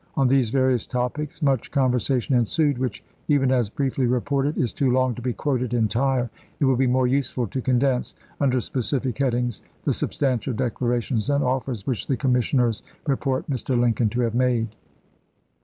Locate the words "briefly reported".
3.69-4.57